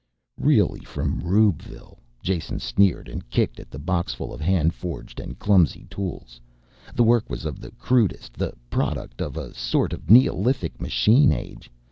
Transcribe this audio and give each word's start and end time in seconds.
"Really 0.39 0.79
from 0.79 1.19
rubeville," 1.21 1.99
Jason 2.23 2.57
sneered 2.59 3.07
and 3.07 3.29
kicked 3.29 3.59
at 3.59 3.69
the 3.69 3.77
boxful 3.77 4.33
of 4.33 4.41
hand 4.41 4.73
forged 4.73 5.19
and 5.19 5.37
clumsy 5.37 5.85
tools. 5.91 6.41
The 6.95 7.03
work 7.03 7.29
was 7.29 7.45
of 7.45 7.59
the 7.59 7.69
crudest, 7.73 8.33
the 8.33 8.55
product 8.71 9.21
of 9.21 9.37
a 9.37 9.53
sort 9.53 9.93
of 9.93 10.09
neolithic 10.09 10.81
machine 10.81 11.31
age. 11.31 11.71